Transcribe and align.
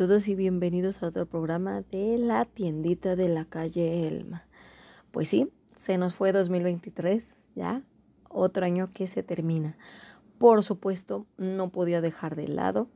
Todos 0.00 0.28
y 0.28 0.34
bienvenidos 0.34 1.02
a 1.02 1.08
otro 1.08 1.26
programa 1.26 1.82
de 1.92 2.16
la 2.16 2.46
tiendita 2.46 3.16
de 3.16 3.28
la 3.28 3.44
calle 3.44 4.06
Elma. 4.08 4.46
Pues 5.10 5.28
sí, 5.28 5.52
se 5.74 5.98
nos 5.98 6.14
fue 6.14 6.32
2023, 6.32 7.34
ya, 7.54 7.82
otro 8.30 8.64
año 8.64 8.88
que 8.94 9.06
se 9.06 9.22
termina. 9.22 9.76
Por 10.38 10.62
supuesto, 10.62 11.26
no 11.36 11.68
podía 11.68 12.00
dejar 12.00 12.34
de 12.34 12.48
lado 12.48 12.88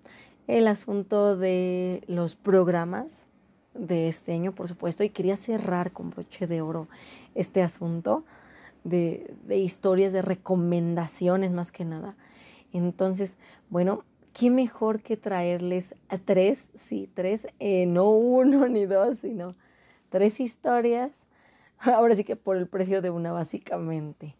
el 0.46 0.66
asunto 0.66 1.36
de 1.36 2.04
los 2.06 2.36
programas 2.36 3.27
de 3.74 4.08
este 4.08 4.32
año, 4.32 4.55
por 4.55 4.66
supuesto, 4.66 5.05
y 5.05 5.10
quería 5.10 5.36
cerrar 5.36 5.92
con 5.92 6.08
broche 6.08 6.46
de 6.46 6.62
oro 6.62 6.88
este 7.34 7.62
asunto 7.62 8.24
de, 8.82 9.34
de 9.44 9.58
historias, 9.58 10.14
de 10.14 10.22
recomendaciones 10.22 11.52
más 11.52 11.70
que 11.70 11.84
nada. 11.84 12.16
Entonces, 12.72 13.36
bueno, 13.68 14.05
qué 14.34 14.50
mejor 14.50 15.00
que 15.00 15.16
traerles 15.16 15.94
a 16.08 16.18
tres, 16.18 16.70
sí, 16.74 17.08
tres, 17.14 17.46
eh, 17.60 17.86
no 17.86 18.10
uno 18.10 18.68
ni 18.68 18.84
dos, 18.84 19.18
sino 19.18 19.54
tres 20.10 20.40
historias, 20.40 21.26
ahora 21.78 22.14
sí 22.14 22.24
que 22.24 22.36
por 22.36 22.56
el 22.58 22.68
precio 22.68 23.00
de 23.00 23.10
una 23.10 23.32
básicamente. 23.32 24.36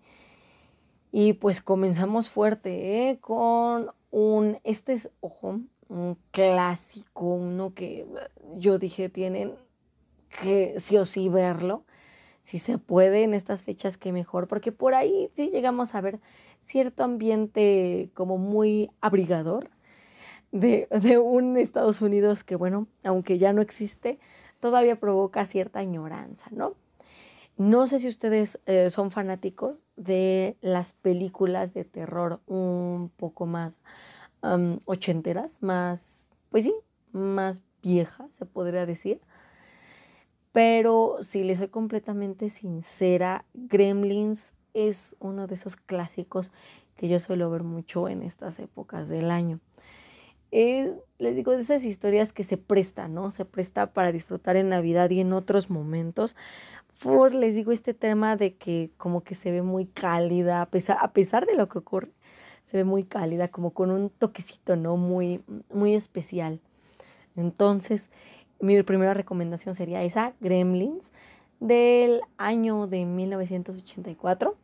Y 1.11 1.35
pues 1.35 1.63
comenzamos 1.63 2.29
fuerte, 2.29 3.09
¿eh? 3.09 3.19
Con 3.21 3.93
un, 4.11 4.59
este 4.65 4.95
es, 4.95 5.11
ojo, 5.21 5.61
un 5.89 6.19
clásico, 6.33 7.35
uno 7.35 7.73
que 7.73 8.05
yo 8.57 8.79
dije 8.79 9.09
tienen 9.09 9.55
que 10.43 10.75
sí 10.79 10.97
o 10.97 11.05
sí 11.05 11.29
verlo, 11.29 11.85
si 12.43 12.59
se 12.59 12.79
puede 12.79 13.23
en 13.23 13.33
estas 13.33 13.63
fechas, 13.63 13.97
que 13.97 14.13
mejor, 14.13 14.49
porque 14.49 14.73
por 14.73 14.95
ahí 14.95 15.31
sí 15.35 15.51
llegamos 15.51 15.95
a 15.95 16.01
ver 16.01 16.21
cierto 16.59 17.05
ambiente 17.05 18.11
como 18.15 18.37
muy 18.37 18.91
abrigador, 19.01 19.71
de, 20.55 21.19
un 21.19 21.57
Estados 21.57 22.01
Unidos 22.01 22.45
que, 22.45 22.55
bueno, 22.57 22.87
aunque 23.03 23.39
ya 23.39 23.53
no 23.53 23.61
existe, 23.61 24.19
todavía 24.61 24.97
provoca 24.97 25.45
cierta 25.47 25.81
añoranza, 25.81 26.47
¿no? 26.53 26.75
No 27.57 27.87
sé 27.87 27.99
si 27.99 28.09
ustedes 28.09 28.61
eh, 28.67 28.91
son 28.91 29.11
fanáticos 29.11 29.85
de 29.97 30.57
las 30.61 30.93
películas 30.93 31.73
de 31.75 31.85
terror 31.85 32.41
un 32.47 33.11
poco 33.17 33.47
más 33.47 33.81
ochenteras, 34.85 35.63
más, 35.63 36.31
pues 36.51 36.65
sí, 36.65 36.75
más 37.13 37.63
viejas, 37.83 38.31
se 38.35 38.45
podría 38.45 38.85
decir. 38.85 39.23
Pero 40.53 41.17
si 41.23 41.45
les 41.45 41.59
soy 41.59 41.69
completamente 41.69 42.51
sincera, 42.51 43.47
Gremlins 43.55 44.53
es 44.75 45.17
uno 45.19 45.47
de 45.47 45.55
esos 45.55 45.77
clásicos 45.77 46.53
que 46.95 47.09
yo 47.09 47.19
suelo 47.19 47.49
ver 47.49 47.63
mucho 47.63 48.07
en 48.07 48.23
estas 48.23 48.59
épocas 48.59 49.09
del 49.09 49.31
año 49.31 49.61
les 51.19 51.35
digo, 51.35 51.53
de 51.53 51.63
esas 51.63 51.85
historias 51.85 52.33
que 52.33 52.45
se 52.45 52.57
prestan, 52.57 53.15
¿no? 53.15 53.31
Se 53.31 53.45
presta 53.45 53.93
para 53.93 54.13
disfrutar 54.13 54.57
en 54.57 54.69
Navidad 54.69 55.11
y 55.11 55.21
en 55.21 55.33
otros 55.33 55.69
momentos. 55.69 56.37
Por, 57.03 57.35
les 57.35 57.57
digo, 57.57 57.73
este 57.73 57.93
tema 57.93 58.37
de 58.37 58.55
que 58.55 58.91
como 58.97 59.23
que 59.23 59.35
se 59.35 59.51
ve 59.51 59.63
muy 59.63 59.87
cálida, 59.87 60.63
a 60.63 60.67
pesar, 60.67 60.99
a 61.01 61.13
pesar 61.13 61.47
de 61.47 61.57
lo 61.57 61.69
que 61.69 61.79
ocurre, 61.79 62.11
se 62.63 62.77
ve 62.77 62.85
muy 62.85 63.03
cálida, 63.03 63.49
como 63.49 63.73
con 63.73 63.91
un 63.91 64.11
toquecito, 64.11 64.77
¿no? 64.77 64.97
Muy, 64.97 65.43
muy 65.73 65.95
especial. 65.95 66.61
Entonces, 67.37 68.11
mi 68.61 68.81
primera 68.85 69.13
recomendación 69.13 69.75
sería 69.75 70.05
esa, 70.05 70.35
Gremlins, 70.41 71.13
del 71.59 72.21
año 72.37 72.87
de 72.87 73.05
1984, 73.07 74.57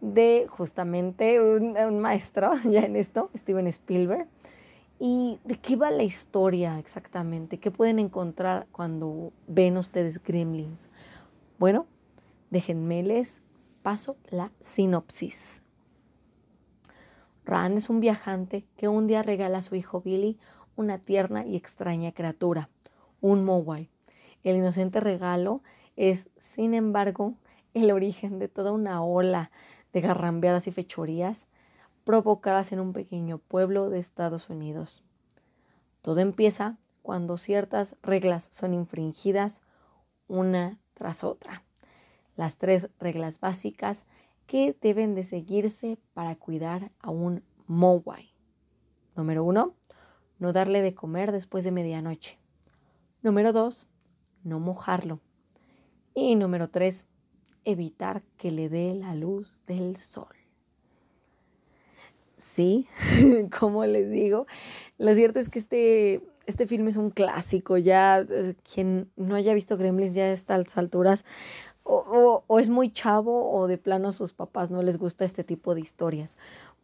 de 0.00 0.46
justamente 0.48 1.40
un, 1.40 1.76
un 1.76 1.98
maestro 1.98 2.52
ya 2.64 2.82
en 2.82 2.94
esto, 2.94 3.28
Steven 3.36 3.66
Spielberg. 3.66 4.28
¿Y 5.04 5.40
de 5.42 5.56
qué 5.56 5.74
va 5.74 5.90
la 5.90 6.04
historia 6.04 6.78
exactamente? 6.78 7.58
¿Qué 7.58 7.72
pueden 7.72 7.98
encontrar 7.98 8.68
cuando 8.70 9.32
ven 9.48 9.76
ustedes 9.76 10.22
gremlins? 10.22 10.88
Bueno, 11.58 11.86
déjenme 12.50 13.02
les 13.02 13.42
paso 13.82 14.16
la 14.30 14.52
sinopsis. 14.60 15.64
Rand 17.44 17.78
es 17.78 17.90
un 17.90 17.98
viajante 17.98 18.64
que 18.76 18.86
un 18.86 19.08
día 19.08 19.24
regala 19.24 19.58
a 19.58 19.62
su 19.62 19.74
hijo 19.74 20.02
Billy 20.02 20.38
una 20.76 20.98
tierna 20.98 21.44
y 21.44 21.56
extraña 21.56 22.12
criatura, 22.12 22.68
un 23.20 23.44
Mowai. 23.44 23.90
El 24.44 24.54
inocente 24.54 25.00
regalo 25.00 25.62
es, 25.96 26.30
sin 26.36 26.74
embargo, 26.74 27.34
el 27.74 27.90
origen 27.90 28.38
de 28.38 28.46
toda 28.46 28.70
una 28.70 29.02
ola 29.02 29.50
de 29.92 30.00
garrambeadas 30.00 30.68
y 30.68 30.70
fechorías 30.70 31.48
provocadas 32.04 32.72
en 32.72 32.80
un 32.80 32.92
pequeño 32.92 33.38
pueblo 33.38 33.90
de 33.90 33.98
Estados 33.98 34.50
Unidos. 34.50 35.02
Todo 36.00 36.20
empieza 36.20 36.78
cuando 37.02 37.36
ciertas 37.38 37.96
reglas 38.02 38.48
son 38.50 38.74
infringidas 38.74 39.62
una 40.28 40.78
tras 40.94 41.24
otra. 41.24 41.64
Las 42.36 42.56
tres 42.56 42.88
reglas 42.98 43.40
básicas 43.40 44.06
que 44.46 44.76
deben 44.80 45.14
de 45.14 45.22
seguirse 45.22 45.98
para 46.14 46.36
cuidar 46.36 46.90
a 47.00 47.10
un 47.10 47.44
Mowai. 47.66 48.32
Número 49.14 49.44
uno, 49.44 49.74
no 50.38 50.52
darle 50.52 50.82
de 50.82 50.94
comer 50.94 51.32
después 51.32 51.64
de 51.64 51.72
medianoche. 51.72 52.38
Número 53.22 53.52
dos, 53.52 53.88
no 54.42 54.58
mojarlo. 54.58 55.20
Y 56.14 56.34
número 56.34 56.68
tres, 56.68 57.06
evitar 57.64 58.22
que 58.36 58.50
le 58.50 58.68
dé 58.68 58.94
la 58.94 59.14
luz 59.14 59.62
del 59.66 59.96
sol. 59.96 60.41
Sí, 62.36 62.86
como 63.60 63.84
les 63.84 64.10
digo, 64.10 64.46
lo 64.98 65.14
cierto 65.14 65.38
es 65.38 65.48
que 65.48 65.58
este, 65.58 66.20
este 66.46 66.66
filme 66.66 66.90
es 66.90 66.96
un 66.96 67.10
clásico, 67.10 67.76
ya 67.78 68.20
eh, 68.20 68.54
quien 68.72 69.10
no 69.16 69.34
haya 69.34 69.54
visto 69.54 69.76
Gremlins 69.76 70.14
ya 70.14 70.24
a 70.24 70.32
estas 70.32 70.76
alturas 70.76 71.24
o, 71.84 72.44
o, 72.46 72.58
es 72.58 72.68
muy 72.68 72.90
chavo 72.90 73.52
o 73.52 73.66
de 73.66 73.78
plano 73.78 74.12
sus 74.12 74.32
papás 74.32 74.70
no 74.70 74.82
les 74.82 74.98
gusta 74.98 75.24
este 75.24 75.44
tipo 75.44 75.74
de 75.74 75.80
historias, 75.80 76.36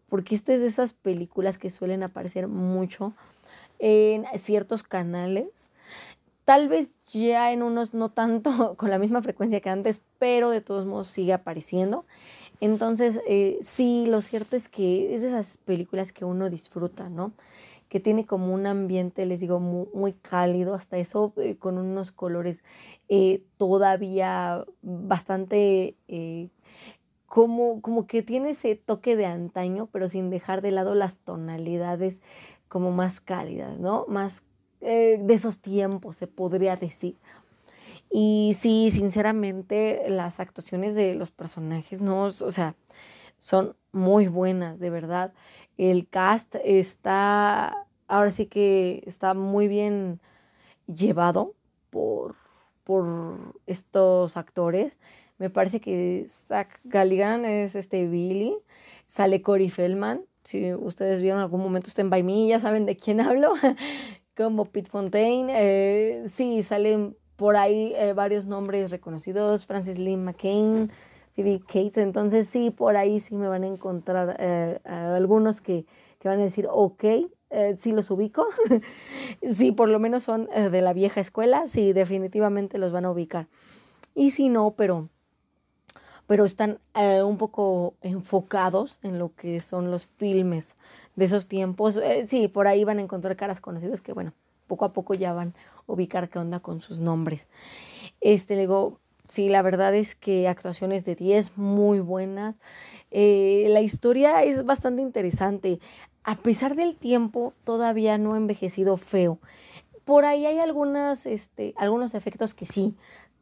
porque 0.09 0.35
este 0.35 0.55
es 0.55 0.61
de 0.61 0.67
esas 0.67 0.93
películas 0.93 1.59
que 1.59 1.71
suelen 1.71 2.03
aparecer 2.03 2.49
mucho 2.49 3.15
en 3.79 4.25
ciertos 4.37 4.83
canales, 4.83 5.71
tal 6.49 6.67
vez 6.67 6.97
ya 7.13 7.53
en 7.53 7.63
unos 7.63 7.93
no 7.93 8.09
tanto 8.09 8.75
con 8.79 8.89
la 8.89 8.99
misma 8.99 9.21
frecuencia 9.21 9.61
que 9.61 9.69
antes, 9.69 10.01
pero 10.19 10.49
de 10.49 10.63
todos 10.63 10.87
modos 10.87 11.09
sigue 11.09 11.35
apareciendo. 11.35 12.07
Entonces, 12.63 13.21
eh, 13.29 13.59
sí, 13.61 14.07
lo 14.09 14.23
cierto 14.23 14.57
es 14.57 14.71
que 14.71 15.15
es 15.15 15.21
de 15.21 15.29
esas 15.29 15.59
películas 15.59 16.11
que 16.15 16.25
uno 16.25 16.49
disfruta, 16.49 17.11
¿no? 17.11 17.33
Que 17.91 18.01
tiene 18.01 18.25
como 18.25 18.55
un 18.55 18.67
ambiente, 18.67 19.27
les 19.27 19.41
digo, 19.41 19.61
muy, 19.61 20.15
cálido, 20.15 20.75
hasta 20.75 20.97
eso, 20.97 21.35
eh, 21.37 21.59
con 21.59 21.77
unos 21.77 22.13
colores 22.13 22.65
eh, 23.11 23.43
todavía 23.59 24.65
bastante, 24.81 25.97
como, 27.27 27.83
como 27.83 28.07
que 28.07 28.23
tiene 28.23 28.51
ese 28.51 28.75
toque 28.75 29.17
de 29.17 29.27
antaño, 29.27 29.91
pero 29.93 30.09
sin 30.09 30.31
dejar 30.31 30.63
de 30.63 30.71
lado 30.71 30.95
las 30.95 31.19
tonalidades 31.19 32.23
como 32.69 32.91
más 32.91 33.21
cálidas, 33.21 33.79
¿no? 33.79 34.07
Más 34.09 34.43
de 34.81 35.35
esos 35.35 35.59
tiempos, 35.59 36.17
se 36.17 36.27
podría 36.27 36.77
decir. 36.77 37.17
Y 38.11 38.55
sí, 38.59 38.91
sinceramente, 38.91 40.07
las 40.09 40.41
actuaciones 40.41 40.95
de 40.95 41.15
los 41.15 41.31
personajes 41.31 42.01
no, 42.01 42.25
o 42.25 42.31
sea, 42.31 42.75
son 43.37 43.77
muy 43.93 44.29
buenas, 44.29 44.81
de 44.81 44.91
verdad. 44.91 45.33
El 45.77 46.09
cast 46.09 46.57
está, 46.65 47.87
ahora 48.07 48.31
sí 48.31 48.47
que 48.47 49.03
está 49.07 49.35
muy 49.35 49.69
bien 49.69 50.21
llevado 50.87 51.55
por, 51.91 52.37
por 52.85 53.55
estos 53.67 54.37
actores. 54.37 54.99
Me 55.39 55.51
parece 55.51 55.81
que 55.81 56.25
Zach 56.27 56.81
Galligan 56.85 57.45
es 57.45 57.75
este 57.75 58.07
Billy, 58.07 58.57
sale 59.07 59.43
Corey 59.43 59.71
Feldman. 59.71 60.23
Si 60.45 60.73
ustedes 60.73 61.21
vieron 61.21 61.41
algún 61.41 61.61
momento 61.63 61.91
Stand 61.91 62.11
By 62.11 62.23
Me, 62.23 62.47
ya 62.47 62.59
saben 62.59 62.87
de 62.87 62.97
quién 62.97 63.21
hablo, 63.21 63.53
como 64.39 64.67
Pete 64.67 64.89
Fontaine. 64.89 65.53
Eh, 65.55 66.23
sí, 66.29 66.63
salen 66.63 67.17
por 67.35 67.57
ahí 67.57 67.93
eh, 67.97 68.13
varios 68.13 68.47
nombres 68.47 68.91
reconocidos, 68.91 69.67
Francis 69.67 69.99
Lynn 69.99 70.25
McCain, 70.25 70.91
Phoebe 71.35 71.61
Cates, 71.61 71.99
entonces 71.99 72.49
sí, 72.49 72.71
por 72.71 72.97
ahí 72.97 73.21
sí 73.21 73.35
me 73.35 73.49
van 73.49 73.65
a 73.65 73.67
encontrar 73.67 74.37
eh, 74.39 74.81
algunos 74.85 75.61
que, 75.61 75.87
que, 76.19 76.29
van 76.29 76.41
a 76.41 76.45
decir, 76.45 76.67
ok, 76.71 77.05
eh, 77.51 77.75
sí 77.77 77.93
los 77.93 78.11
ubico, 78.11 78.47
sí, 79.43 79.73
por 79.73 79.89
lo 79.89 79.99
menos 79.99 80.25
son 80.25 80.47
de 80.47 80.83
la 80.83 80.93
vieja 80.93 81.21
escuela, 81.21 81.67
sí, 81.67 81.93
definitivamente 81.93 82.79
los 82.79 82.91
van 82.91 83.05
a 83.05 83.11
ubicar. 83.11 83.47
Y 84.15 84.33
si 84.33 84.49
no, 84.49 84.73
pero, 84.73 85.09
pero 86.29 86.45
están 86.45 86.79
un 86.95 87.39
poco 87.39 87.95
enfocados 88.03 89.01
en 89.03 89.19
lo 89.19 89.35
que 89.35 89.59
son 89.61 89.91
los 89.91 90.07
filmes 90.07 90.77
de 91.17 91.25
esos 91.25 91.49
tiempos, 91.49 91.99
sí, 92.27 92.47
por 92.47 92.69
ahí 92.69 92.85
van 92.85 92.99
a 92.99 93.03
encontrar 93.03 93.35
caras 93.35 93.61
conocidas 93.61 94.01
que, 94.01 94.13
bueno, 94.13 94.33
poco 94.69 94.85
a 94.85 94.93
poco 94.93 95.15
ya 95.15 95.33
van 95.33 95.55
a 95.89 95.93
ubicar 95.93 96.29
qué 96.29 96.39
onda 96.39 96.61
con 96.61 96.81
sus 96.81 97.01
nombres. 97.01 97.49
Este, 98.21 98.57
digo, 98.57 99.01
sí, 99.27 99.49
la 99.49 99.63
verdad 99.63 99.95
es 99.95 100.15
que 100.15 100.47
actuaciones 100.47 101.05
de 101.05 101.17
10 101.17 101.57
muy 101.57 101.99
buenas. 101.99 102.55
Eh, 103.11 103.67
la 103.71 103.81
historia 103.81 104.45
es 104.45 104.65
bastante 104.65 105.03
interesante. 105.03 105.81
A 106.23 106.37
pesar 106.37 106.77
del 106.77 106.95
tiempo, 106.95 107.53
todavía 107.65 108.19
no 108.19 108.35
ha 108.35 108.37
envejecido 108.37 108.97
feo. 108.97 109.41
por 110.05 110.25
ahí 110.25 110.47
hay 110.47 110.59
algunas, 110.59 111.27
este, 111.27 111.75
algunos 111.77 112.15
efectos 112.15 112.55
que 112.55 112.65
sí, 112.65 112.97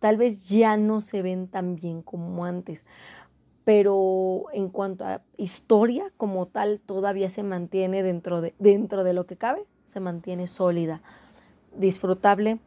tal 0.07 0.19
vez 0.19 0.47
ya 0.47 0.77
no 0.77 1.01
se 1.01 1.21
ven 1.21 1.49
tan 1.49 1.75
bien 1.75 2.01
como 2.01 2.45
antes, 2.45 2.85
pero 3.65 4.45
en 4.53 4.69
cuanto 4.69 5.05
a 5.05 5.21
historia 5.37 6.13
como 6.17 6.47
tal, 6.47 6.79
todavía 6.79 7.29
se 7.29 7.43
mantiene 7.43 8.05
dentro 8.05 8.41
de, 8.41 8.55
dentro 8.61 9.03
de 9.03 9.15
lo 9.15 9.27
que 9.27 9.37
cabe, 9.37 9.67
se 9.85 9.99
mantiene 9.99 10.47
sólida, 10.47 11.03
disfrutable. 11.77 12.61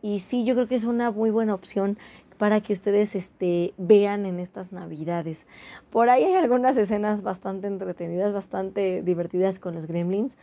Y 0.00 0.20
sí, 0.20 0.44
yo 0.44 0.54
creo 0.54 0.68
que 0.68 0.76
es 0.76 0.84
una 0.84 1.10
muy 1.10 1.30
buena 1.30 1.54
opción 1.54 1.98
para 2.38 2.60
que 2.60 2.72
ustedes 2.72 3.16
este, 3.16 3.74
vean 3.78 4.24
en 4.24 4.38
estas 4.38 4.70
navidades. 4.70 5.48
Por 5.90 6.08
ahí 6.08 6.22
hay 6.22 6.34
algunas 6.34 6.76
escenas 6.76 7.22
bastante 7.22 7.66
entretenidas, 7.66 8.32
bastante 8.32 9.02
divertidas 9.02 9.58
con 9.58 9.74
los 9.74 9.88
gremlins. 9.88 10.36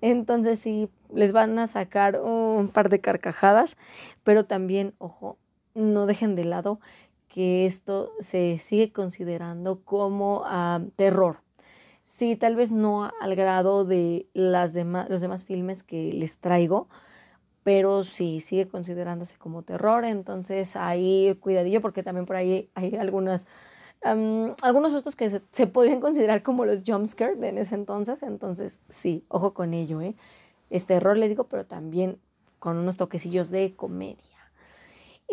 Entonces 0.00 0.58
sí, 0.58 0.88
les 1.14 1.32
van 1.32 1.56
a 1.60 1.68
sacar 1.68 2.20
un 2.20 2.66
par 2.66 2.88
de 2.88 2.98
carcajadas, 2.98 3.76
pero 4.24 4.44
también, 4.44 4.94
ojo, 4.98 5.38
no 5.74 6.06
dejen 6.06 6.34
de 6.34 6.44
lado 6.44 6.80
que 7.28 7.66
esto 7.66 8.12
se 8.20 8.58
sigue 8.58 8.92
considerando 8.92 9.80
como 9.84 10.42
ah, 10.46 10.80
terror. 10.96 11.38
Sí, 12.02 12.36
tal 12.36 12.54
vez 12.54 12.70
no 12.70 13.10
al 13.20 13.34
grado 13.34 13.84
de 13.84 14.28
las 14.34 14.72
demás, 14.72 15.08
los 15.10 15.20
demás 15.20 15.44
filmes 15.44 15.82
que 15.82 16.12
les 16.12 16.38
traigo, 16.38 16.88
pero 17.64 18.04
sí 18.04 18.40
sigue 18.40 18.68
considerándose 18.68 19.36
como 19.38 19.62
terror, 19.62 20.04
entonces 20.04 20.76
ahí 20.76 21.36
cuidadillo 21.40 21.80
porque 21.80 22.02
también 22.02 22.26
por 22.26 22.36
ahí 22.36 22.70
hay 22.74 22.94
algunas 22.96 23.46
algunos 24.62 24.92
sustos 24.92 25.16
que 25.16 25.40
se, 25.50 25.66
podrían 25.66 26.00
considerar 26.00 26.42
como 26.42 26.66
los 26.66 26.82
jumpscares 26.86 27.40
de 27.40 27.48
en 27.48 27.58
ese 27.58 27.74
entonces, 27.74 28.22
entonces 28.22 28.80
sí, 28.90 29.24
ojo 29.28 29.54
con 29.54 29.72
ello, 29.72 30.02
¿eh? 30.02 30.14
Es 30.68 30.86
terror, 30.86 31.16
les 31.16 31.30
digo, 31.30 31.44
pero 31.44 31.64
también 31.64 32.18
con 32.58 32.76
unos 32.76 32.96
toquecillos 32.98 33.50
de 33.50 33.74
comedia. 33.74 34.33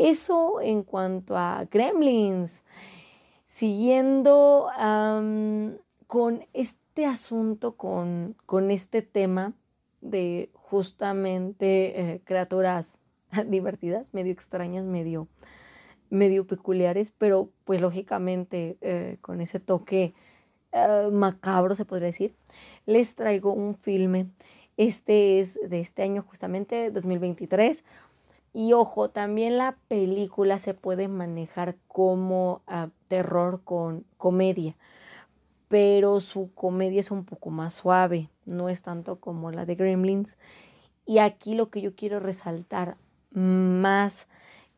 Eso 0.01 0.61
en 0.61 0.81
cuanto 0.81 1.37
a 1.37 1.67
Gremlins. 1.69 2.63
Siguiendo 3.43 4.67
con 6.07 6.45
este 6.53 7.05
asunto, 7.05 7.77
con, 7.77 8.35
con 8.47 8.71
este 8.71 9.03
tema 9.03 9.53
de 10.01 10.49
justamente 10.53 11.99
eh, 11.99 12.21
criaturas 12.23 12.97
divertidas, 13.45 14.11
medio 14.11 14.33
extrañas, 14.33 14.85
medio, 14.85 15.27
medio 16.09 16.47
peculiares, 16.47 17.11
pero 17.15 17.49
pues 17.63 17.79
lógicamente 17.79 18.77
eh, 18.81 19.17
con 19.21 19.39
ese 19.39 19.59
toque 19.59 20.15
eh, 20.71 21.09
macabro 21.11 21.75
se 21.75 21.85
podría 21.85 22.07
decir, 22.07 22.33
les 22.87 23.13
traigo 23.13 23.53
un 23.53 23.75
filme. 23.75 24.25
Este 24.77 25.39
es 25.39 25.59
de 25.63 25.79
este 25.79 26.01
año 26.01 26.23
justamente, 26.23 26.89
2023. 26.89 27.83
Y 28.53 28.73
ojo, 28.73 29.09
también 29.09 29.57
la 29.57 29.77
película 29.87 30.59
se 30.59 30.73
puede 30.73 31.07
manejar 31.07 31.75
como 31.87 32.61
ah, 32.67 32.89
terror 33.07 33.61
con 33.63 34.05
comedia, 34.17 34.75
pero 35.69 36.19
su 36.19 36.51
comedia 36.53 36.99
es 36.99 37.11
un 37.11 37.23
poco 37.23 37.49
más 37.49 37.73
suave 37.73 38.29
no 38.45 38.69
es 38.69 38.81
tanto 38.81 39.17
como 39.17 39.51
la 39.51 39.65
de 39.65 39.75
Gremlins. 39.75 40.37
Y 41.05 41.19
aquí 41.19 41.55
lo 41.55 41.69
que 41.69 41.81
yo 41.81 41.95
quiero 41.95 42.19
resaltar 42.19 42.97
más 43.31 44.27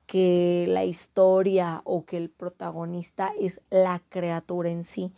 que 0.05 0.65
la 0.67 0.83
historia 0.83 1.81
o 1.85 2.05
que 2.05 2.17
el 2.17 2.29
protagonista 2.29 3.31
es 3.39 3.61
la 3.69 4.01
criatura 4.09 4.69
en 4.69 4.83
sí. 4.83 5.11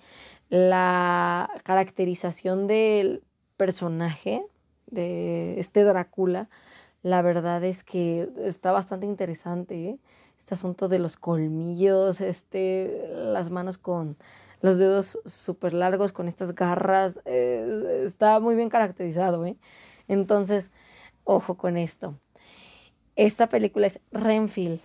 La 0.50 1.50
caracterización 1.64 2.68
del 2.68 3.24
personaje 3.58 4.46
de 4.88 5.60
este 5.60 5.84
Drácula, 5.84 6.50
la 7.06 7.22
verdad 7.22 7.64
es 7.64 7.84
que 7.84 8.28
está 8.40 8.72
bastante 8.72 9.06
interesante. 9.06 9.90
¿eh? 9.90 10.00
Este 10.40 10.56
asunto 10.56 10.88
de 10.88 10.98
los 10.98 11.18
colmillos, 11.18 12.20
este, 12.20 13.12
las 13.14 13.52
manos 13.52 13.78
con 13.78 14.18
los 14.62 14.80
dedos 14.80 15.20
súper 15.24 15.76
largos 15.76 16.12
con 16.12 16.28
estas 16.28 16.56
garras. 16.56 17.20
Eh, 17.26 18.02
está 18.04 18.40
muy 18.40 18.56
bien 18.56 18.70
caracterizado, 18.70 19.46
¿eh? 19.46 19.56
Entonces, 20.08 20.72
ojo 21.26 21.58
con 21.58 21.78
esto. 21.78 22.16
Esta 23.16 23.50
película 23.50 23.86
es 23.86 24.00
Renfield. 24.12 24.82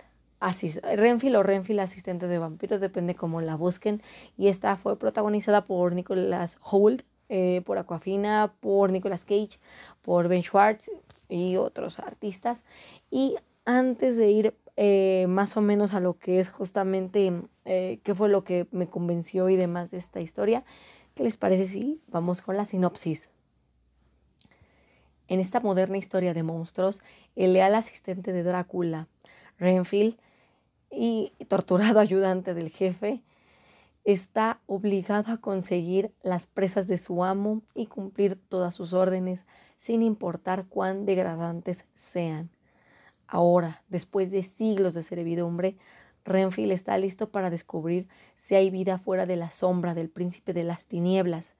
Renfield 0.95 1.37
o 1.37 1.41
Renfield 1.41 1.79
asistente 1.79 2.27
de 2.27 2.37
vampiros, 2.37 2.79
depende 2.79 3.15
cómo 3.15 3.41
la 3.41 3.55
busquen. 3.55 4.03
Y 4.37 4.49
esta 4.49 4.75
fue 4.75 4.95
protagonizada 4.95 5.65
por 5.65 5.95
Nicholas 5.95 6.59
Hoult, 6.61 7.01
eh, 7.29 7.63
por 7.65 7.79
Aquafina, 7.79 8.53
por 8.59 8.91
Nicolas 8.91 9.25
Cage, 9.25 9.59
por 10.03 10.27
Ben 10.27 10.43
Schwartz 10.43 10.91
y 11.31 11.57
otros 11.57 11.99
artistas. 11.99 12.63
Y 13.09 13.35
antes 13.65 14.17
de 14.17 14.31
ir 14.31 14.55
eh, 14.77 15.25
más 15.27 15.57
o 15.57 15.61
menos 15.61 15.93
a 15.93 15.99
lo 15.99 16.17
que 16.17 16.39
es 16.39 16.49
justamente 16.49 17.33
eh, 17.65 17.99
qué 18.03 18.15
fue 18.15 18.29
lo 18.29 18.43
que 18.43 18.67
me 18.71 18.87
convenció 18.87 19.49
y 19.49 19.55
demás 19.55 19.91
de 19.91 19.97
esta 19.97 20.21
historia. 20.21 20.63
¿Qué 21.15 21.23
les 21.23 21.37
parece 21.37 21.65
si 21.65 22.01
vamos 22.07 22.41
con 22.41 22.57
la 22.57 22.65
sinopsis? 22.65 23.29
En 25.27 25.39
esta 25.39 25.59
moderna 25.59 25.97
historia 25.97 26.33
de 26.33 26.43
monstruos, 26.43 27.01
el 27.35 27.53
leal 27.53 27.75
asistente 27.75 28.33
de 28.33 28.43
Drácula, 28.43 29.07
Renfield, 29.57 30.17
y 30.89 31.31
torturado 31.47 31.99
ayudante 32.01 32.53
del 32.53 32.69
jefe, 32.69 33.21
está 34.03 34.59
obligado 34.65 35.31
a 35.31 35.37
conseguir 35.37 36.11
las 36.23 36.47
presas 36.47 36.87
de 36.87 36.97
su 36.97 37.23
amo 37.23 37.61
y 37.75 37.85
cumplir 37.85 38.35
todas 38.35 38.73
sus 38.73 38.93
órdenes, 38.93 39.45
sin 39.81 40.03
importar 40.03 40.67
cuán 40.67 41.07
degradantes 41.07 41.85
sean. 41.95 42.51
Ahora, 43.25 43.81
después 43.89 44.29
de 44.29 44.43
siglos 44.43 44.93
de 44.93 45.01
servidumbre, 45.01 45.75
Renfield 46.23 46.71
está 46.71 46.95
listo 46.99 47.31
para 47.31 47.49
descubrir 47.49 48.07
si 48.35 48.53
hay 48.53 48.69
vida 48.69 48.99
fuera 48.99 49.25
de 49.25 49.37
la 49.37 49.49
sombra 49.49 49.95
del 49.95 50.11
príncipe 50.11 50.53
de 50.53 50.63
las 50.63 50.85
tinieblas. 50.85 51.55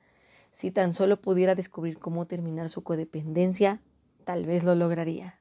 Si 0.52 0.70
tan 0.70 0.94
solo 0.94 1.20
pudiera 1.20 1.56
descubrir 1.56 1.98
cómo 1.98 2.28
terminar 2.28 2.70
su 2.70 2.84
codependencia, 2.84 3.82
tal 4.24 4.46
vez 4.46 4.64
lo 4.64 4.76
lograría. 4.76 5.40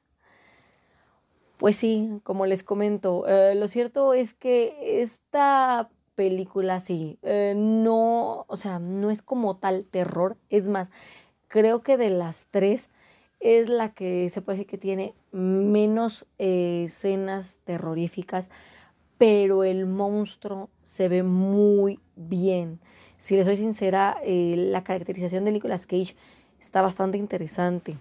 Pues 1.57 1.75
sí, 1.75 2.19
como 2.23 2.47
les 2.47 2.63
comento, 2.63 3.27
eh, 3.27 3.53
lo 3.53 3.67
cierto 3.67 4.15
es 4.15 4.33
que 4.33 5.03
esta 5.03 5.87
película 6.15 6.79
sí, 6.79 7.19
eh, 7.21 7.53
no, 7.55 8.45
o 8.47 8.57
sea, 8.57 8.79
no 8.79 9.11
es 9.11 9.21
como 9.21 9.57
tal 9.57 9.85
terror, 9.85 10.37
es 10.49 10.67
más, 10.67 10.91
creo 11.51 11.81
que 11.81 11.97
de 11.97 12.09
las 12.09 12.47
tres, 12.49 12.89
es 13.41 13.67
la 13.67 13.93
que 13.93 14.29
se 14.29 14.41
puede 14.41 14.59
decir 14.59 14.69
que 14.69 14.77
tiene 14.77 15.13
menos 15.31 16.25
eh, 16.39 16.83
escenas 16.85 17.57
terroríficas, 17.65 18.49
pero 19.17 19.63
el 19.63 19.85
monstruo 19.85 20.69
se 20.81 21.09
ve 21.09 21.23
muy 21.23 21.99
bien. 22.15 22.79
Si 23.17 23.35
les 23.35 23.45
soy 23.45 23.57
sincera, 23.57 24.17
eh, 24.23 24.55
la 24.57 24.83
caracterización 24.83 25.43
de 25.43 25.51
Nicolas 25.51 25.85
Cage 25.87 26.15
está 26.59 26.81
bastante 26.81 27.17
interesante. 27.17 27.97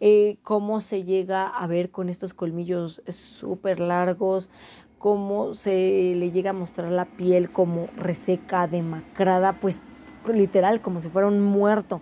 Eh, 0.00 0.36
cómo 0.42 0.80
se 0.80 1.02
llega 1.02 1.48
a 1.48 1.66
ver 1.66 1.90
con 1.90 2.08
estos 2.08 2.32
colmillos 2.32 3.02
súper 3.08 3.80
largos, 3.80 4.50
cómo 4.98 5.54
se 5.54 6.14
le 6.14 6.30
llega 6.30 6.50
a 6.50 6.54
mostrar 6.54 6.92
la 6.92 7.06
piel 7.06 7.50
como 7.50 7.88
reseca, 7.96 8.68
demacrada, 8.68 9.58
pues 9.60 9.80
literal, 10.32 10.80
como 10.80 11.00
si 11.00 11.08
fuera 11.08 11.28
un 11.28 11.42
muerto 11.42 12.00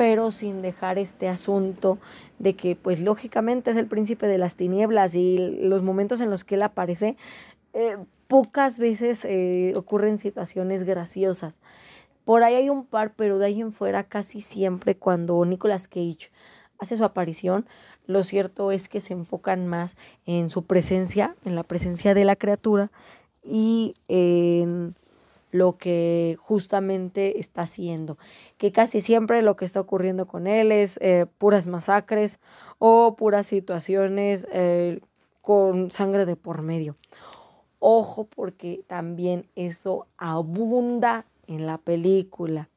pero 0.00 0.30
sin 0.30 0.62
dejar 0.62 0.96
este 0.96 1.28
asunto 1.28 1.98
de 2.38 2.56
que 2.56 2.74
pues 2.74 3.00
lógicamente 3.00 3.70
es 3.70 3.76
el 3.76 3.86
príncipe 3.86 4.28
de 4.28 4.38
las 4.38 4.56
tinieblas 4.56 5.14
y 5.14 5.36
los 5.60 5.82
momentos 5.82 6.22
en 6.22 6.30
los 6.30 6.42
que 6.42 6.54
él 6.54 6.62
aparece, 6.62 7.18
eh, 7.74 7.98
pocas 8.26 8.78
veces 8.78 9.26
eh, 9.26 9.74
ocurren 9.76 10.16
situaciones 10.16 10.84
graciosas. 10.84 11.60
Por 12.24 12.44
ahí 12.44 12.54
hay 12.54 12.70
un 12.70 12.86
par, 12.86 13.12
pero 13.14 13.38
de 13.38 13.44
ahí 13.44 13.60
en 13.60 13.74
fuera 13.74 14.04
casi 14.04 14.40
siempre 14.40 14.96
cuando 14.96 15.44
Nicolas 15.44 15.86
Cage 15.86 16.30
hace 16.78 16.96
su 16.96 17.04
aparición, 17.04 17.66
lo 18.06 18.24
cierto 18.24 18.72
es 18.72 18.88
que 18.88 19.02
se 19.02 19.12
enfocan 19.12 19.66
más 19.66 19.98
en 20.24 20.48
su 20.48 20.64
presencia, 20.64 21.36
en 21.44 21.54
la 21.54 21.62
presencia 21.62 22.14
de 22.14 22.24
la 22.24 22.36
criatura 22.36 22.90
y 23.44 23.96
en 24.08 24.94
lo 25.50 25.78
que 25.78 26.36
justamente 26.38 27.40
está 27.40 27.62
haciendo, 27.62 28.18
que 28.56 28.72
casi 28.72 29.00
siempre 29.00 29.42
lo 29.42 29.56
que 29.56 29.64
está 29.64 29.80
ocurriendo 29.80 30.26
con 30.26 30.46
él 30.46 30.72
es 30.72 30.98
eh, 31.02 31.26
puras 31.38 31.68
masacres 31.68 32.40
o 32.78 33.16
puras 33.16 33.46
situaciones 33.46 34.46
eh, 34.52 35.00
con 35.40 35.90
sangre 35.90 36.26
de 36.26 36.36
por 36.36 36.62
medio. 36.62 36.96
Ojo 37.78 38.24
porque 38.24 38.84
también 38.86 39.48
eso 39.56 40.06
abunda 40.18 41.24
en 41.46 41.66
la 41.66 41.78
película. 41.78 42.68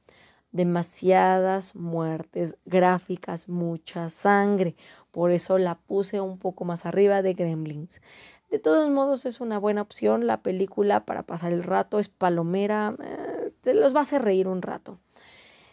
Demasiadas 0.54 1.76
muertes 1.76 2.56
gráficas, 2.66 3.50
mucha 3.50 4.10
sangre. 4.10 4.76
Por 5.12 5.32
eso 5.32 5.58
la 5.58 5.76
puse 5.76 6.22
un 6.22 6.38
poco 6.38 6.64
más 6.64 6.86
arriba 6.86 7.22
de 7.22 7.34
Gremlins. 7.34 8.02
De 8.54 8.60
todos 8.60 8.88
modos 8.92 9.26
es 9.26 9.42
una 9.42 9.58
buena 9.58 9.82
opción 9.82 10.28
la 10.28 10.44
película 10.44 11.08
para 11.08 11.24
pasar 11.24 11.54
el 11.54 11.64
rato, 11.64 11.98
es 11.98 12.08
palomera, 12.08 12.96
eh, 13.04 13.52
se 13.64 13.74
los 13.74 13.96
va 13.96 14.02
a 14.02 14.04
hacer 14.04 14.22
reír 14.22 14.48
un 14.48 14.62
rato. 14.62 15.00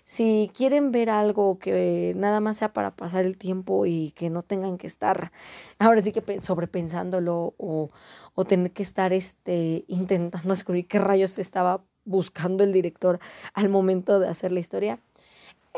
Si 0.05 0.51
quieren 0.55 0.91
ver 0.91 1.11
algo 1.11 1.59
que 1.59 2.15
nada 2.17 2.41
más 2.41 2.57
sea 2.57 2.73
para 2.73 2.97
pasar 2.97 3.27
el 3.27 3.37
tiempo 3.37 3.85
y 3.85 4.13
que 4.13 4.31
no 4.31 4.41
tengan 4.41 4.79
que 4.79 4.87
estar, 4.87 5.31
ahora 5.79 6.01
sí 6.01 6.11
que 6.11 6.41
sobrepensándolo 6.41 7.53
o, 7.59 7.91
o 8.35 8.45
tener 8.47 8.73
que 8.73 8.83
estar 8.83 9.13
este, 9.13 9.85
intentando 9.87 10.49
descubrir 10.49 10.89
qué 10.89 10.99
rayos 10.99 11.37
estaba 11.37 11.85
buscando 12.07 12.65
el 12.65 12.73
director 12.73 13.21
al 13.53 13.69
momento 13.69 14.21
de 14.21 14.29
hacer 14.29 14.53
la 14.53 14.61
historia, 14.61 15.01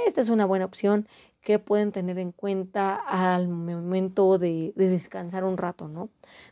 esta 0.06 0.20
es 0.20 0.28
una 0.28 0.46
buena 0.46 0.66
opción 0.66 1.08
que 1.42 1.58
pueden 1.58 1.90
tener 1.90 2.18
en 2.18 2.32
cuenta 2.32 2.94
al 2.94 3.48
momento 3.48 4.38
de, 4.38 4.72
descansar 4.76 5.44
un 5.44 5.56
rato, 5.56 5.88
¿no? 5.88 6.08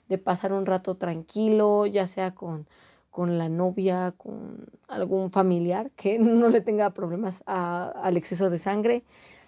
De 0.09 0.19
pasar 0.19 0.53
un 0.53 0.67
rato 0.67 0.97
tranquilo, 0.97 1.87
ya 1.87 2.09
sea 2.09 2.35
con, 2.35 2.67
con 3.11 3.39
la 3.39 3.49
novia, 3.49 4.13
con 4.17 4.67
algún 4.89 5.31
familiar 5.31 5.91
que 5.93 6.19
no 6.19 6.49
le 6.49 6.61
tenga 6.61 6.91
problemas 6.91 7.43
al 7.47 8.17
exceso 8.17 8.51
de 8.51 8.59
sangre. 8.59 9.05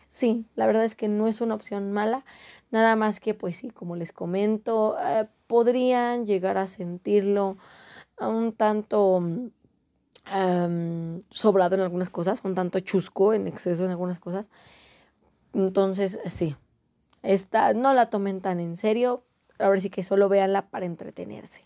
Sí, 0.06 0.46
la 0.54 0.66
verdad 0.66 0.84
es 0.84 0.94
que 0.94 1.08
no 1.08 1.26
es 1.26 1.40
una 1.40 1.54
opción 1.54 1.90
mala, 1.90 2.24
nada 2.70 2.96
más 2.96 3.18
que 3.18 3.34
pues 3.34 3.56
sí, 3.56 3.70
como 3.70 3.96
les 3.96 4.12
comento, 4.12 4.96
eh, 5.02 5.26
podrían 5.46 6.26
llegar 6.26 6.58
a 6.58 6.66
sentirlo 6.66 7.56
un 8.20 8.52
tanto 8.52 9.22
sobrado 11.30 11.74
en 11.74 11.80
algunas 11.80 12.10
cosas, 12.10 12.40
un 12.44 12.54
tanto 12.54 12.78
chusco 12.78 13.34
en 13.34 13.48
exceso 13.48 13.84
en 13.84 13.90
algunas 13.90 14.20
cosas. 14.20 14.48
Entonces, 15.54 16.18
sí, 16.30 16.56
esta 17.22 17.74
no 17.74 17.92
la 17.94 18.10
tomen 18.10 18.40
tan 18.40 18.60
en 18.60 18.76
serio, 18.76 19.24
ahora 19.58 19.80
sí 19.80 19.90
que 19.90 20.04
solo 20.04 20.28
véanla 20.28 20.70
para 20.70 20.86
entretenerse. 20.86 21.62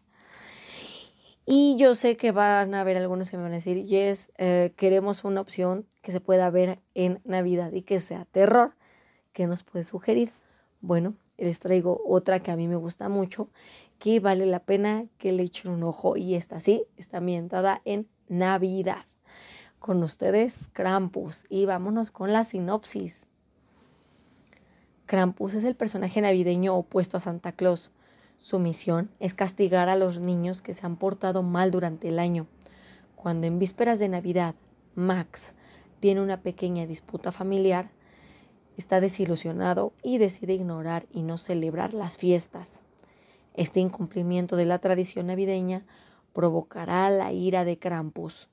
Y 1.48 1.76
yo 1.78 1.94
sé 1.94 2.16
que 2.16 2.32
van 2.32 2.74
a 2.74 2.80
haber 2.80 2.96
algunos 2.96 3.30
que 3.30 3.36
me 3.36 3.44
van 3.44 3.52
a 3.52 3.56
decir, 3.56 3.84
yes, 3.84 4.32
eh, 4.36 4.72
queremos 4.76 5.22
una 5.22 5.40
opción 5.40 5.86
que 6.02 6.10
se 6.10 6.20
pueda 6.20 6.50
ver 6.50 6.80
en 6.94 7.20
Navidad 7.24 7.72
y 7.72 7.82
que 7.82 8.00
sea 8.00 8.24
terror. 8.24 8.74
¿Qué 9.32 9.46
nos 9.46 9.62
puede 9.62 9.84
sugerir? 9.84 10.32
Bueno, 10.80 11.14
les 11.38 11.60
traigo 11.60 12.02
otra 12.04 12.40
que 12.40 12.50
a 12.50 12.56
mí 12.56 12.66
me 12.66 12.74
gusta 12.74 13.08
mucho, 13.08 13.48
que 14.00 14.18
vale 14.18 14.44
la 14.46 14.60
pena 14.60 15.06
que 15.18 15.30
le 15.30 15.44
echen 15.44 15.70
un 15.70 15.84
ojo 15.84 16.16
y 16.16 16.34
esta 16.34 16.58
sí, 16.60 16.84
está 16.96 17.18
ambientada 17.18 17.80
en 17.84 18.08
Navidad. 18.28 19.04
Con 19.78 20.02
ustedes, 20.02 20.68
Krampus. 20.72 21.44
Y 21.48 21.64
vámonos 21.64 22.10
con 22.10 22.32
la 22.32 22.42
sinopsis. 22.42 23.25
Krampus 25.06 25.54
es 25.54 25.62
el 25.62 25.76
personaje 25.76 26.20
navideño 26.20 26.74
opuesto 26.74 27.16
a 27.16 27.20
Santa 27.20 27.52
Claus. 27.52 27.92
Su 28.38 28.58
misión 28.58 29.08
es 29.20 29.34
castigar 29.34 29.88
a 29.88 29.94
los 29.94 30.18
niños 30.18 30.62
que 30.62 30.74
se 30.74 30.84
han 30.84 30.96
portado 30.96 31.44
mal 31.44 31.70
durante 31.70 32.08
el 32.08 32.18
año. 32.18 32.48
Cuando 33.14 33.46
en 33.46 33.60
vísperas 33.60 34.00
de 34.00 34.08
Navidad, 34.08 34.56
Max 34.96 35.54
tiene 36.00 36.20
una 36.20 36.42
pequeña 36.42 36.86
disputa 36.86 37.30
familiar, 37.30 37.90
está 38.76 39.00
desilusionado 39.00 39.92
y 40.02 40.18
decide 40.18 40.54
ignorar 40.54 41.06
y 41.12 41.22
no 41.22 41.38
celebrar 41.38 41.94
las 41.94 42.18
fiestas. 42.18 42.82
Este 43.54 43.78
incumplimiento 43.78 44.56
de 44.56 44.64
la 44.64 44.80
tradición 44.80 45.28
navideña 45.28 45.84
provocará 46.32 47.08
la 47.10 47.32
ira 47.32 47.64
de 47.64 47.78
Krampus. 47.78 48.48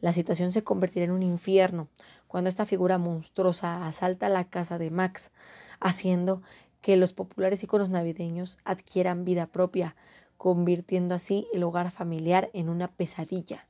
La 0.00 0.12
situación 0.12 0.52
se 0.52 0.62
convertirá 0.62 1.04
en 1.04 1.10
un 1.10 1.22
infierno 1.22 1.88
cuando 2.28 2.48
esta 2.48 2.66
figura 2.66 2.98
monstruosa 2.98 3.86
asalta 3.86 4.28
la 4.28 4.44
casa 4.44 4.78
de 4.78 4.90
Max, 4.90 5.32
haciendo 5.80 6.42
que 6.82 6.96
los 6.96 7.12
populares 7.12 7.62
iconos 7.64 7.90
navideños 7.90 8.58
adquieran 8.64 9.24
vida 9.24 9.46
propia, 9.46 9.96
convirtiendo 10.36 11.14
así 11.14 11.48
el 11.52 11.64
hogar 11.64 11.90
familiar 11.90 12.50
en 12.52 12.68
una 12.68 12.88
pesadilla. 12.88 13.66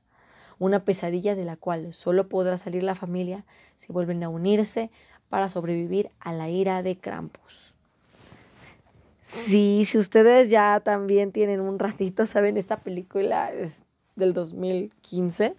Una 0.59 0.85
pesadilla 0.85 1.35
de 1.35 1.45
la 1.45 1.57
cual 1.57 1.95
solo 1.95 2.29
podrá 2.29 2.59
salir 2.59 2.83
la 2.83 2.95
familia 2.95 3.45
si 3.77 3.93
vuelven 3.93 4.23
a 4.23 4.29
unirse 4.29 4.91
para 5.29 5.49
sobrevivir 5.49 6.11
a 6.21 6.33
la 6.33 6.49
ira 6.49 6.83
de 6.83 6.99
Krampus. 6.99 7.75
Sí, 9.21 9.85
si 9.85 9.99
ustedes 9.99 10.49
ya 10.51 10.81
también 10.81 11.33
tienen 11.33 11.61
un 11.61 11.79
ratito, 11.79 12.27
saben, 12.27 12.57
esta 12.57 12.79
película 12.79 13.53
es 13.53 13.85
del 14.17 14.33
2015, 14.33 15.55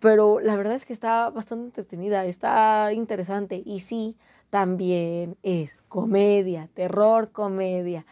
pero 0.00 0.40
la 0.40 0.56
verdad 0.56 0.74
es 0.74 0.86
que 0.86 0.92
está 0.92 1.30
bastante 1.30 1.66
entretenida, 1.66 2.24
está 2.24 2.92
interesante 2.92 3.62
y 3.64 3.80
sí, 3.80 4.16
también 4.48 5.36
es 5.42 5.82
comedia, 5.82 6.68
terror, 6.74 7.30
comedia, 7.30 8.06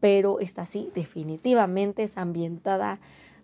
pero 0.00 0.40
esta 0.40 0.66
sí, 0.66 0.90
definitivamente 0.94 2.02
es 2.02 2.18
ambientada 2.18 2.98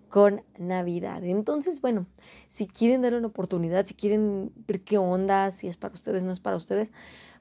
con 0.09 0.43
Navidad. 0.59 1.23
Entonces, 1.25 1.81
bueno, 1.81 2.07
si 2.49 2.67
quieren 2.67 3.03
darle 3.03 3.19
una 3.19 3.29
oportunidad, 3.29 3.87
si 3.87 3.95
quieren 3.95 4.53
ver 4.67 4.81
qué 4.81 4.99
onda, 4.99 5.51
si 5.53 5.69
es 5.69 5.77
para 5.77 5.95
ustedes, 5.95 6.25
no 6.25 6.33
es 6.33 6.41
para 6.41 6.57
ustedes, 6.57 6.91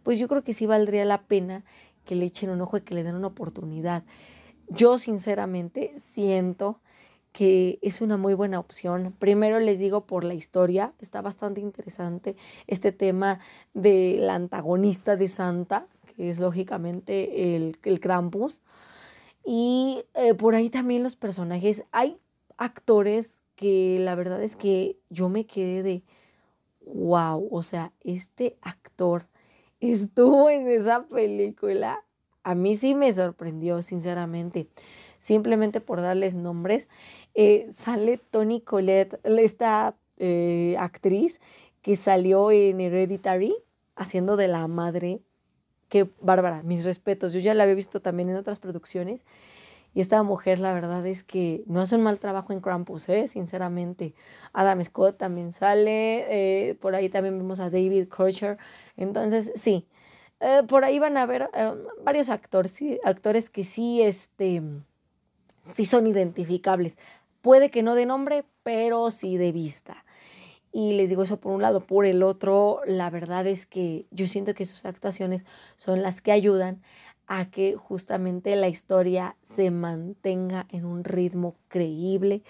pues 0.03 0.19
yo 0.19 0.27
creo 0.27 0.43
que 0.43 0.53
sí 0.53 0.65
valdría 0.65 1.03
la 1.05 1.23
pena 1.23 1.63
que 2.05 2.15
le 2.15 2.25
echen 2.25 2.49
un 2.49 2.61
ojo 2.61 2.77
y 2.77 2.81
que 2.81 2.95
le 2.95 3.03
den 3.03 3.15
una 3.15 3.27
oportunidad. 3.27 4.03
Yo 4.67 4.97
sinceramente 4.97 5.93
siento 5.97 6.79
que 7.31 7.79
es 7.81 8.01
una 8.01 8.17
muy 8.17 8.33
buena 8.33 8.59
opción. 8.59 9.15
Primero 9.19 9.59
les 9.59 9.79
digo 9.79 10.05
por 10.05 10.23
la 10.23 10.33
historia, 10.33 10.93
está 10.99 11.21
bastante 11.21 11.61
interesante 11.61 12.35
este 12.67 12.91
tema 12.91 13.39
del 13.73 14.29
antagonista 14.29 15.15
de 15.15 15.27
Santa, 15.27 15.87
que 16.15 16.29
es 16.29 16.39
lógicamente 16.39 17.55
el, 17.55 17.77
el 17.83 17.99
Krampus. 17.99 18.61
Y 19.45 20.03
eh, 20.15 20.33
por 20.33 20.55
ahí 20.55 20.69
también 20.69 21.03
los 21.03 21.15
personajes, 21.15 21.83
hay 21.91 22.17
actores 22.57 23.39
que 23.55 23.97
la 23.99 24.15
verdad 24.15 24.41
es 24.43 24.55
que 24.55 24.97
yo 25.09 25.29
me 25.29 25.45
quedé 25.45 25.83
de, 25.83 26.03
wow, 26.85 27.47
o 27.51 27.61
sea, 27.61 27.91
este 28.01 28.57
actor 28.61 29.27
estuvo 29.79 30.49
en 30.49 30.67
esa 30.67 31.03
película, 31.03 32.03
a 32.43 32.55
mí 32.55 32.75
sí 32.75 32.95
me 32.95 33.11
sorprendió, 33.11 33.81
sinceramente. 33.81 34.67
Simplemente 35.19 35.81
por 35.81 36.01
darles 36.01 36.35
nombres, 36.35 36.87
eh, 37.35 37.67
sale 37.71 38.17
Tony 38.17 38.61
Collette, 38.61 39.19
esta 39.23 39.95
eh, 40.17 40.75
actriz 40.79 41.39
que 41.81 41.95
salió 41.95 42.51
en 42.51 42.81
Hereditary 42.81 43.55
haciendo 43.95 44.37
de 44.37 44.47
la 44.47 44.67
madre. 44.67 45.19
Qué 45.89 46.09
bárbara, 46.21 46.63
mis 46.63 46.83
respetos. 46.83 47.33
Yo 47.33 47.39
ya 47.39 47.53
la 47.53 47.63
había 47.63 47.75
visto 47.75 48.01
también 48.01 48.29
en 48.29 48.35
otras 48.35 48.59
producciones. 48.59 49.25
Y 49.93 50.01
esta 50.01 50.21
mujer, 50.23 50.59
la 50.59 50.71
verdad 50.71 51.05
es 51.07 51.23
que 51.23 51.63
no 51.65 51.81
hace 51.81 51.95
un 51.95 52.03
mal 52.03 52.19
trabajo 52.19 52.53
en 52.53 52.61
Krampus, 52.61 53.09
¿eh? 53.09 53.27
sinceramente. 53.27 54.13
Adam 54.53 54.83
Scott 54.83 55.17
también 55.17 55.51
sale. 55.51 56.77
por 56.79 56.95
ahí 56.95 57.09
también 57.09 57.37
vemos 57.37 57.59
a 57.59 57.69
David 57.71 58.07
Crusher. 58.07 58.57
Entonces, 58.97 59.51
sí, 59.55 59.87
eh, 60.39 60.63
por 60.67 60.85
ahí 60.85 60.99
van 60.99 61.17
a 61.17 61.25
ver 61.25 61.49
eh, 61.53 61.73
varios 62.03 62.29
actores, 62.29 62.79
actores 63.03 63.49
que 63.49 63.63
sí, 63.63 64.01
este, 64.01 64.61
sí 65.61 65.85
son 65.85 66.07
identificables. 66.07 66.97
Puede 67.41 67.69
que 67.69 67.83
no 67.83 67.95
de 67.95 68.05
nombre, 68.05 68.45
pero 68.63 69.11
sí 69.11 69.37
de 69.37 69.51
vista. 69.51 70.05
Y 70.71 70.93
les 70.93 71.09
digo 71.09 71.23
eso 71.23 71.39
por 71.39 71.53
un 71.53 71.61
lado. 71.61 71.81
Por 71.81 72.05
el 72.05 72.21
otro, 72.23 72.81
la 72.85 73.09
verdad 73.09 73.47
es 73.47 73.65
que 73.65 74.05
yo 74.11 74.27
siento 74.27 74.53
que 74.53 74.65
sus 74.65 74.85
actuaciones 74.85 75.45
son 75.77 76.01
las 76.01 76.21
que 76.21 76.31
ayudan 76.31 76.81
a 77.27 77.49
que 77.49 77.75
justamente 77.75 78.55
la 78.55 78.67
historia 78.67 79.35
se 79.43 79.71
mantenga 79.71 80.65
en 80.69 80.85
un 80.85 81.03
ritmo 81.03 81.55
creíble, 81.67 82.41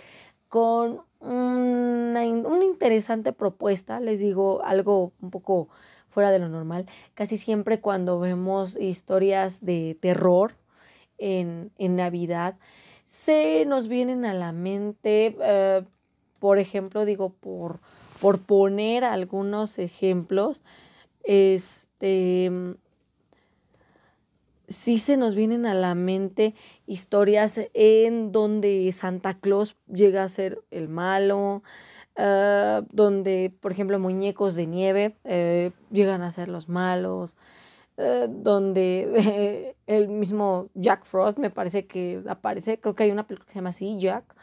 con 0.48 1.02
una, 1.20 2.24
una 2.26 2.64
interesante 2.64 3.34
propuesta, 3.34 4.00
les 4.00 4.20
digo 4.20 4.64
algo 4.64 5.12
un 5.22 5.32
poco 5.32 5.68
fuera 6.10 6.32
de 6.32 6.40
lo 6.40 6.50
normal. 6.50 6.86
Casi 7.14 7.38
siempre 7.38 7.80
cuando 7.80 8.20
vemos 8.20 8.78
historias 8.80 9.64
de 9.64 9.98
terror 10.00 10.56
en, 11.18 11.72
Navidad, 11.78 12.58
se 13.10 13.66
nos 13.66 13.88
vienen 13.88 14.24
a 14.24 14.34
la 14.34 14.52
mente, 14.52 15.36
eh, 15.42 15.84
por 16.38 16.60
ejemplo, 16.60 17.06
digo, 17.06 17.30
por, 17.30 17.80
por 18.22 18.40
poner 18.40 19.04
algunos 19.04 19.80
ejemplos, 19.80 20.62
este, 21.24 22.52
sí 24.68 25.00
se 25.00 25.18
nos 25.18 25.34
vienen 25.34 25.66
a 25.66 25.74
la 25.74 25.96
mente 25.96 26.54
historias 26.86 27.60
en 27.74 28.32
donde 28.32 28.92
Santa 28.92 29.34
Claus 29.34 29.76
llega 29.88 30.24
a 30.24 30.30
ser 30.30 30.62
el 30.70 30.88
malo, 30.88 31.64
Ah, 32.22 32.82
donde, 32.92 33.54
por 33.62 33.72
ejemplo, 33.72 33.98
muñecos 33.98 34.54
de 34.54 34.68
nieve 34.68 35.16
eh, 35.24 35.72
llegan 35.90 36.22
a 36.22 36.34
ser 36.34 36.50
los 36.50 36.68
malos, 36.68 37.38
eh, 38.02 38.28
donde 38.30 39.76
el 39.88 40.08
mismo 40.08 40.70
Jack 40.74 41.04
Frost 41.06 41.38
me 41.38 41.50
parece 41.50 41.86
que 41.86 42.24
aparece, 42.28 42.80
creo 42.80 42.96
que 42.96 43.04
hay 43.04 43.12
una 43.12 43.28
película 43.28 43.46
que 43.46 43.52
se 43.52 43.60
llama 43.60 43.72
así, 43.72 44.00
Jack, 44.00 44.36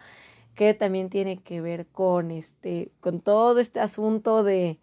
que 0.54 0.74
también 0.74 1.08
tiene 1.08 1.38
que 1.38 1.62
ver 1.62 1.86
con, 1.86 2.30
este, 2.30 2.90
con 3.00 3.20
todo 3.20 3.58
este 3.58 3.80
asunto 3.80 4.44
de, 4.44 4.78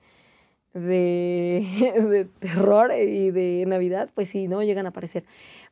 de, 0.74 1.68
de 2.10 2.26
terror 2.26 2.92
y 2.94 3.30
de 3.30 3.64
Navidad, 3.68 4.10
pues 4.16 4.30
sí, 4.30 4.48
¿no? 4.48 4.64
Llegan 4.64 4.88
a 4.88 4.90
aparecer. 4.90 5.24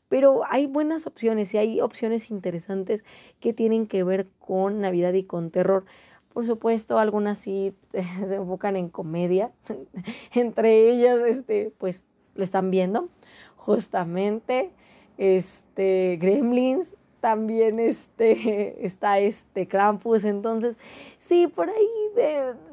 Pero 0.08 0.42
hay 0.46 0.68
buenas 0.68 1.08
opciones 1.08 1.54
y 1.56 1.58
hay 1.58 1.82
opciones 1.82 2.30
interesantes 2.30 3.04
que 3.40 3.54
tienen 3.54 3.88
que 3.88 4.04
ver 4.04 4.28
con 4.38 4.82
Navidad 4.82 5.14
y 5.14 5.24
con 5.24 5.50
terror. 5.50 5.86
Por 6.34 6.46
supuesto, 6.46 7.00
algunas 7.00 7.40
sí 7.40 7.74
se 7.92 8.36
enfocan 8.36 8.76
en 8.76 8.90
comedia. 8.90 9.52
Entre 10.36 10.90
ellas, 10.92 11.20
este, 11.22 11.74
pues 11.78 12.04
lo 12.36 12.44
están 12.44 12.72
viendo. 12.72 13.10
Justamente, 13.56 14.72
este, 15.18 16.18
Gremlins, 16.20 16.96
también 17.20 17.80
este, 17.80 18.86
está 18.86 19.20
este 19.20 19.68
Krampus. 19.68 20.26
Entonces, 20.26 20.78
sí, 21.18 21.48
por 21.48 21.70
ahí 21.70 21.88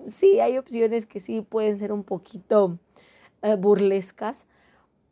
sí 0.04 0.40
hay 0.40 0.58
opciones 0.58 1.06
que 1.06 1.20
sí 1.20 1.42
pueden 1.42 1.78
ser 1.78 1.92
un 1.92 2.02
poquito 2.02 2.78
eh, 3.42 3.54
burlescas, 3.56 4.46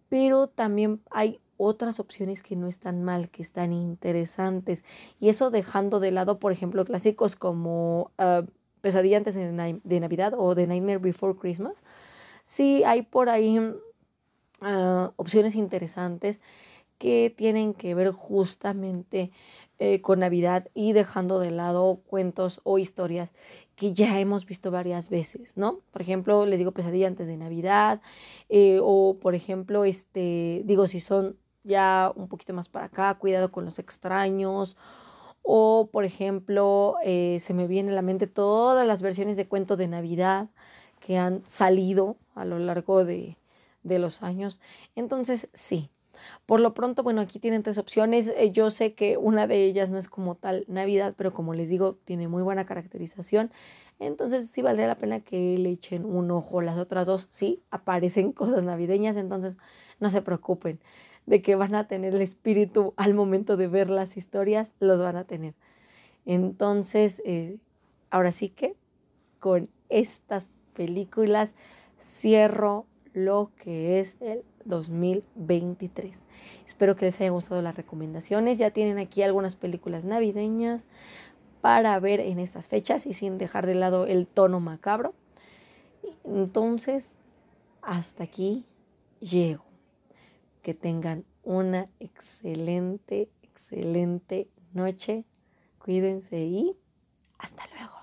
pero 0.09 0.49
también 0.49 1.01
hay 1.11 1.41
otras 1.59 2.01
opciones 2.01 2.43
que 2.43 2.57
no 2.57 2.67
están 2.67 3.03
mal, 3.03 3.31
que 3.31 3.43
están 3.43 3.73
interesantes. 3.73 4.85
Y 5.19 5.29
eso 5.29 5.51
dejando 5.51 6.01
de 6.01 6.11
lado, 6.11 6.39
por 6.39 6.53
ejemplo, 6.53 6.85
clásicos 6.85 7.37
como 7.37 8.11
uh, 8.19 8.47
Pesadilla 8.81 9.17
antes 9.17 9.35
de, 9.35 10.01
Navidad 10.01 10.35
o 10.37 10.55
The 10.55 10.67
Nightmare 10.67 10.99
Before 10.99 11.35
Christmas. 11.35 11.83
Sí 12.45 12.85
hay 12.85 13.03
por 13.03 13.29
ahí 13.29 13.59
uh, 14.63 15.13
opciones 15.17 15.55
interesantes 15.55 16.41
que 16.99 17.35
tienen 17.37 17.75
que 17.75 17.95
ver 17.95 18.11
justamente 18.11 19.31
eh, 19.79 20.01
con 20.01 20.21
Navidad 20.21 20.69
y 20.75 20.93
dejando 20.93 21.39
de 21.39 21.51
lado 21.51 22.01
cuentos 22.07 22.61
o 22.65 22.79
historias 22.79 23.35
que 23.75 23.93
ya 23.93 24.19
hemos 24.21 24.47
visto 24.47 24.71
varias 24.71 25.11
veces, 25.11 25.57
¿no? 25.57 25.81
Por 25.91 26.01
ejemplo, 26.01 26.47
les 26.47 26.59
digo 26.59 26.73
pesadilla 26.73 27.07
antes 27.07 27.27
de 27.27 27.37
Navidad, 27.37 28.01
eh, 28.49 28.81
o 28.83 29.19
por 29.21 29.35
ejemplo, 29.35 29.85
este, 29.85 30.63
digo, 30.65 30.87
si 30.87 31.01
son 31.01 31.37
ya 31.65 32.13
un 32.15 32.29
poquito 32.29 32.55
más 32.55 32.69
para 32.69 32.87
acá, 32.87 33.15
cuidado 33.19 33.53
con 33.53 33.65
los 33.67 33.79
extraños, 33.79 34.77
o 35.43 35.91
por 35.93 36.05
ejemplo, 36.05 36.97
eh, 37.05 37.39
se 37.41 37.55
me 37.55 37.67
viene 37.67 37.91
a 37.93 37.95
la 37.95 38.03
mente 38.03 38.27
todas 38.27 38.87
las 38.87 39.03
versiones 39.03 39.37
de 39.37 39.47
cuento 39.47 39.77
de 39.77 39.89
Navidad 39.89 40.49
que 41.01 41.19
han 41.19 41.45
salido 41.47 42.17
a 42.35 42.45
lo 42.47 42.59
largo 42.59 43.05
de, 43.05 43.37
de 43.87 43.99
los 43.99 44.23
años. 44.23 44.61
Entonces, 44.95 45.49
sí, 45.53 45.91
por 46.47 46.61
lo 46.61 46.75
pronto, 46.75 47.03
bueno, 47.03 47.21
aquí 47.21 47.39
tienen 47.39 47.63
tres 47.63 47.79
opciones. 47.79 48.33
Eh, 48.37 48.53
yo 48.53 48.71
sé 48.71 48.95
que 48.95 49.17
una 49.17 49.47
de 49.47 49.65
ellas 49.65 49.91
no 49.91 49.99
es 49.99 50.09
como 50.09 50.35
tal 50.35 50.65
Navidad, 50.69 51.15
pero 51.17 51.33
como 51.33 51.55
les 51.55 51.69
digo, 51.69 51.99
tiene 52.05 52.29
muy 52.29 52.43
buena 52.43 52.67
caracterización. 52.67 53.51
Entonces 53.99 54.51
sí 54.51 54.63
valdría 54.63 54.87
la 54.87 54.99
pena 54.99 55.21
que 55.21 55.59
le 55.59 55.71
echen 55.71 56.05
un 56.05 56.31
ojo. 56.31 56.61
Las 56.61 56.79
otras 56.79 57.07
dos 57.07 57.29
sí 57.31 57.63
aparecen 57.71 58.33
cosas 58.33 58.65
navideñas, 58.65 59.17
entonces 59.17 59.59
no 60.01 60.11
se 60.11 60.23
preocupen 60.23 60.81
de 61.27 61.43
que 61.43 61.57
van 61.57 61.75
a 61.75 61.89
tener 61.89 62.15
el 62.15 62.23
espíritu 62.23 62.95
al 62.97 63.13
momento 63.13 63.57
de 63.57 63.67
ver 63.67 63.91
las 63.91 64.17
historias, 64.17 64.75
los 64.79 65.01
van 65.01 65.17
a 65.17 65.25
tener. 65.25 65.55
Entonces, 66.25 67.21
eh, 67.25 67.59
ahora 68.11 68.31
sí 68.31 68.49
que 68.49 68.77
con 69.41 69.69
estas 69.89 70.49
películas 70.75 71.57
cierro 71.99 72.87
lo 73.17 73.51
que 73.57 73.99
es 73.99 74.17
el 74.21 74.45
2023. 74.67 76.23
Espero 76.67 76.97
que 76.97 77.07
les 77.07 77.21
haya 77.21 77.31
gustado 77.31 77.63
las 77.63 77.75
recomendaciones. 77.75 78.59
Ya 78.59 78.71
tienen 78.71 78.99
aquí 78.99 79.23
algunas 79.23 79.57
películas 79.57 80.05
navideñas 80.05 80.87
para 81.63 81.99
ver 81.99 82.21
en 82.21 82.39
estas 82.39 82.69
fechas 82.69 83.07
y 83.07 83.15
sin 83.15 83.39
dejar 83.39 83.67
de 83.67 83.75
lado 83.75 84.07
el 84.07 84.27
tono 84.27 84.61
macabro. 84.61 85.15
Entonces, 86.25 87.17
hasta 87.81 88.25
aquí 88.25 88.67
llego. 89.19 89.65
Que 90.63 90.75
tengan 90.75 91.25
una 91.43 91.89
excelente, 92.01 93.31
excelente 93.43 94.49
noche. 94.75 95.25
Cuídense 95.79 96.45
y 96.45 96.77
hasta 97.39 97.63
luego. 97.69 97.96